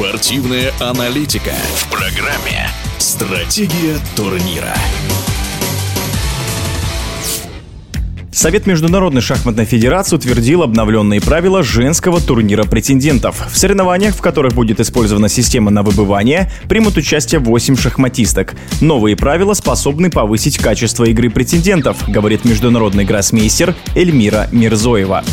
[0.00, 4.74] Спортивная аналитика в программе «Стратегия турнира».
[8.32, 13.46] Совет Международной шахматной федерации утвердил обновленные правила женского турнира претендентов.
[13.52, 18.54] В соревнованиях, в которых будет использована система на выбывание, примут участие 8 шахматисток.
[18.80, 25.24] Новые правила способны повысить качество игры претендентов, говорит международный гроссмейстер Эльмира Мирзоева.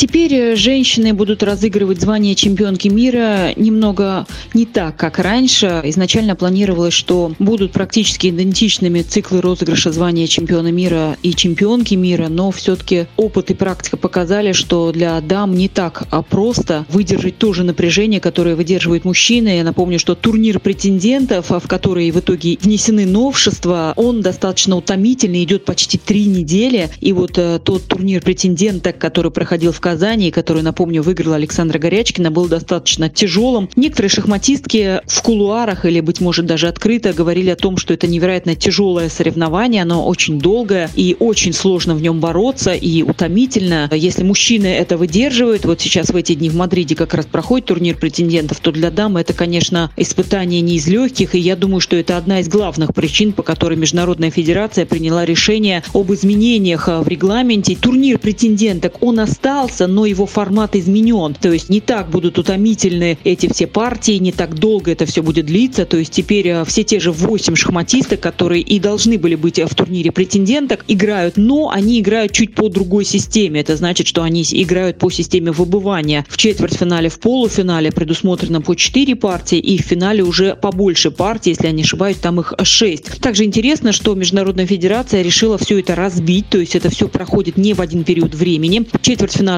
[0.00, 5.82] Теперь э, женщины будут разыгрывать звание чемпионки мира немного не так, как раньше.
[5.84, 12.50] Изначально планировалось, что будут практически идентичными циклы розыгрыша звания чемпиона мира и чемпионки мира, но
[12.50, 17.62] все-таки опыт и практика показали, что для дам не так а просто выдержать то же
[17.62, 19.48] напряжение, которое выдерживают мужчины.
[19.58, 25.66] Я напомню, что турнир претендентов, в который в итоге внесены новшества, он достаточно утомительный, идет
[25.66, 26.88] почти три недели.
[27.02, 32.30] И вот э, тот турнир претенденток, который проходил в Казани, который, напомню, выиграла Александра Горячкина,
[32.30, 33.68] был достаточно тяжелым.
[33.74, 38.54] Некоторые шахматистки в кулуарах или, быть может, даже открыто говорили о том, что это невероятно
[38.54, 43.90] тяжелое соревнование, оно очень долгое и очень сложно в нем бороться и утомительно.
[43.92, 47.96] Если мужчины это выдерживают, вот сейчас в эти дни в Мадриде как раз проходит турнир
[47.96, 52.16] претендентов, то для дам это, конечно, испытание не из легких, и я думаю, что это
[52.16, 57.74] одна из главных причин, по которой Международная Федерация приняла решение об изменениях в регламенте.
[57.74, 61.34] Турнир претенденток, он остался, остался, но его формат изменен.
[61.34, 65.46] То есть не так будут утомительны эти все партии, не так долго это все будет
[65.46, 65.84] длиться.
[65.84, 69.74] То есть теперь э, все те же 8 шахматисток, которые и должны были быть в
[69.74, 73.60] турнире претенденток, играют, но они играют чуть по другой системе.
[73.60, 76.24] Это значит, что они играют по системе выбывания.
[76.28, 81.66] В четвертьфинале, в полуфинале предусмотрено по 4 партии, и в финале уже побольше партий, если
[81.66, 83.20] я не ошибаюсь, там их 6.
[83.20, 87.74] Также интересно, что Международная Федерация решила все это разбить, то есть это все проходит не
[87.74, 88.84] в один период времени.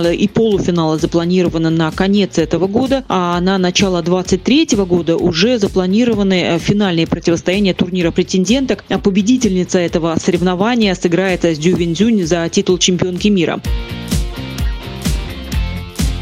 [0.03, 6.42] Четвертьфиналы и полуфинала запланированы на конец этого года, а на начало 2023 года уже запланированы
[6.42, 8.84] э, финальные противостояния турнира претенденток.
[9.03, 13.61] Победительница этого соревнования сыграет с Дю Винзюнь за титул чемпионки мира.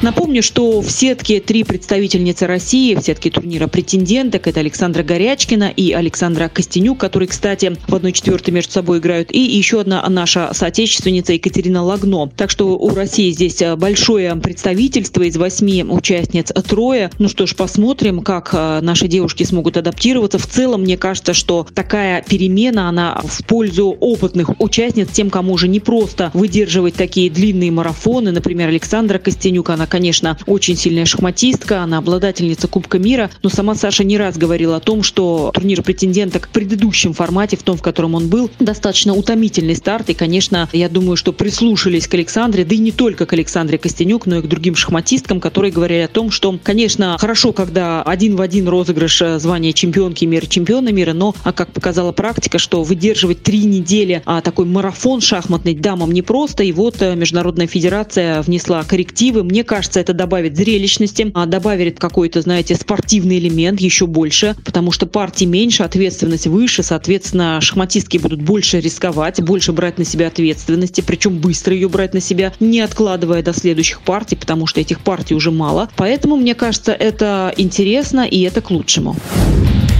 [0.02, 5.92] Напомню, что в сетке три представительницы России, в сетке турнира претенденток, это Александра Горячкина и
[5.92, 11.82] Александра Костенюк, которые, кстати, в 1-4 между собой играют, и еще одна наша соотечественница Екатерина
[11.82, 12.30] Лагно.
[12.34, 17.10] Так что у России здесь большое представительство из восьми участниц трое.
[17.18, 20.38] Ну что ж, посмотрим, как э, наши девушки смогут адаптироваться.
[20.38, 25.68] В целом, мне кажется, что такая перемена, она в пользу опытных участниц, тем, кому уже
[25.68, 28.30] не просто выдерживать такие длинные марафоны.
[28.30, 34.04] Например, Александра Костенюк, она конечно, очень сильная шахматистка, она обладательница Кубка мира, но сама Саша
[34.04, 38.14] не раз говорила о том, что турнир претенденток в предыдущем формате, в том, в котором
[38.14, 40.08] он был, достаточно утомительный старт.
[40.08, 44.26] И, конечно, я думаю, что прислушались к Александре, да и не только к Александре Костенюк,
[44.26, 48.40] но и к другим шахматисткам, которые говорили о том, что, конечно, хорошо, когда один в
[48.40, 53.42] один розыгрыш э, звания чемпионки мира, чемпиона мира, но, а как показала практика, что выдерживать
[53.42, 56.62] три недели а такой марафон шахматный дамам непросто.
[56.62, 59.42] И вот э, Международная федерация внесла коррективы.
[59.42, 64.92] Мне кажется, кажется, это добавит зрелищности, а добавит какой-то, знаете, спортивный элемент еще больше, потому
[64.92, 71.00] что партий меньше, ответственность выше, соответственно, шахматистки будут больше рисковать, больше брать на себя ответственности,
[71.00, 75.34] причем быстро ее брать на себя, не откладывая до следующих партий, потому что этих партий
[75.34, 75.88] уже мало.
[75.96, 79.16] Поэтому, мне кажется, это интересно и это к лучшему.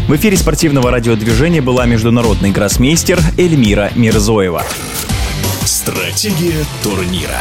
[0.09, 4.63] В эфире спортивного радиодвижения была международный гроссмейстер Эльмира Мирзоева.
[5.65, 7.41] Стратегия турнира.